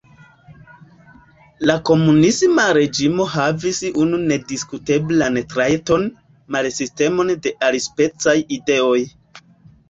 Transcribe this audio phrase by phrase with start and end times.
[1.71, 6.07] La komunisma reĝimo havis unu nediskuteblan trajton:
[6.57, 8.99] malestimon de alispecaj ideoj.